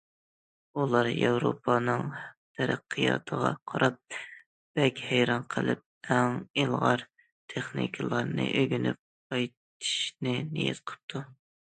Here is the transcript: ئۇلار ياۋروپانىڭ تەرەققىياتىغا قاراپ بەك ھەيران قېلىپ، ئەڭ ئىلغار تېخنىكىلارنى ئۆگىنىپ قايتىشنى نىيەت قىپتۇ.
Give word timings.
ئۇلار 0.83 1.07
ياۋروپانىڭ 1.09 2.05
تەرەققىياتىغا 2.59 3.51
قاراپ 3.71 4.17
بەك 4.79 5.03
ھەيران 5.09 5.45
قېلىپ، 5.55 6.15
ئەڭ 6.15 6.41
ئىلغار 6.63 7.05
تېخنىكىلارنى 7.55 8.49
ئۆگىنىپ 8.63 9.01
قايتىشنى 9.35 10.39
نىيەت 10.57 10.87
قىپتۇ. 10.93 11.27